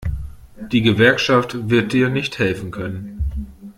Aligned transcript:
Die 0.71 0.81
Gewerkschaft 0.81 1.69
wird 1.69 1.93
dir 1.93 2.09
nicht 2.09 2.39
helfen 2.39 2.71
können. 2.71 3.19